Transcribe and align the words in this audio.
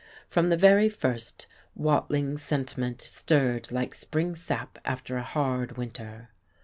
From 0.27 0.49
the 0.49 0.57
very 0.57 0.89
first, 0.89 1.45
Watling 1.75 2.35
sentiment 2.39 3.03
stirred 3.03 3.71
like 3.71 3.93
spring 3.93 4.35
sap 4.35 4.79
after 4.83 5.15
a 5.17 5.21
hard 5.23 5.77
winter. 5.77 6.29